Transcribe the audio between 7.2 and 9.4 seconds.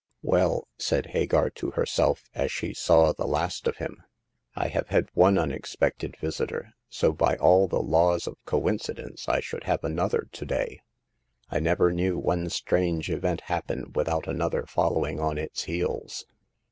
all the laws of coincidence